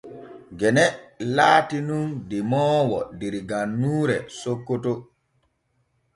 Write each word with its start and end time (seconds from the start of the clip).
Gene 0.61 0.85
laati 1.35 1.77
nun 1.89 2.07
demoowo 2.31 2.99
der 3.19 3.35
gannuure 3.53 4.17
Sokoto. 4.41 4.93